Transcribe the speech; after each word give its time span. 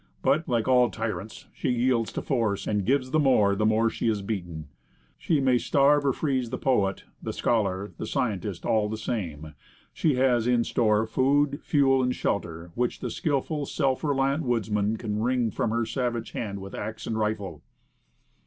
But, 0.23 0.49
like 0.49 0.67
all 0.67 0.89
tyrants,, 0.89 1.45
she 1.53 1.69
yields 1.69 2.11
to 2.13 2.23
force, 2.23 2.65
and 2.65 2.87
gives 2.87 3.11
the 3.11 3.19
more, 3.19 3.53
the 3.55 3.67
more 3.67 3.87
she 3.87 4.07
is 4.07 4.23
beaten. 4.23 4.67
She 5.15 5.39
may 5.39 5.59
starve 5.59 6.07
or 6.07 6.11
freeze 6.11 6.49
the 6.49 6.57
poet, 6.57 7.03
the 7.21 7.31
scholar, 7.31 7.91
the 7.99 8.07
scientist; 8.07 8.65
all 8.65 8.89
the 8.89 8.97
same, 8.97 9.53
she 9.93 10.15
has 10.15 10.47
in 10.47 10.63
store 10.63 11.05
food, 11.05 11.59
fuel 11.61 12.01
and 12.01 12.15
shelter, 12.15 12.71
which 12.73 12.99
the 13.01 13.11
skillful, 13.11 13.67
self 13.67 14.03
reliant 14.03 14.41
woodsman 14.41 14.97
can 14.97 15.21
wring 15.21 15.51
from 15.51 15.69
her 15.69 15.85
savage 15.85 16.31
hand 16.31 16.61
with 16.61 16.73
axe 16.73 17.05
and 17.05 17.15
rifle. 17.19 17.61